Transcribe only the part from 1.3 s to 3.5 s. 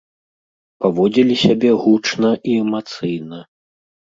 сябе гучна і эмацыйна.